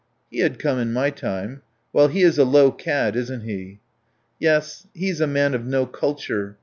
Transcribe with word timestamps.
"He 0.31 0.39
had 0.39 0.57
come 0.57 0.79
in 0.79 0.93
my 0.93 1.11
time. 1.11 1.61
Well, 1.93 2.07
he 2.07 2.23
is 2.23 2.39
a 2.39 2.43
low 2.43 2.71
cad, 2.71 3.15
isn't 3.15 3.41
he?" 3.43 3.81
"Yes, 4.39 4.87
he 4.95 5.09
is 5.09 5.21
a 5.21 5.27
man 5.27 5.53
of 5.53 5.67
no 5.67 5.85
culture. 5.85 6.57